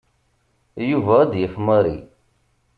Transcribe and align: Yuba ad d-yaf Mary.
Yuba 0.89 1.13
ad 1.19 1.29
d-yaf 1.31 1.55
Mary. 1.65 1.97